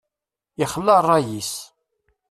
[0.63, 1.53] Ixla ṛṛay-is.